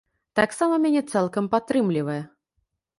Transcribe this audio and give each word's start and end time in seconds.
Таксама 0.39 0.79
мяне 0.87 1.05
цалкам 1.13 1.53
падтрымлівае. 1.55 2.21